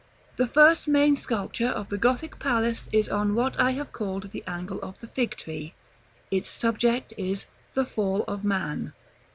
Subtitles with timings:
[0.37, 4.43] The first main sculpture of the Gothic Palace is on what I have called the
[4.47, 5.75] angle of the Fig tree:
[6.31, 8.93] Its subject is the FALL OF MAN.